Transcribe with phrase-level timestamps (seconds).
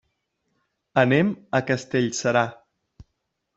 [1.01, 1.29] Anem
[1.59, 2.45] a Castellserà.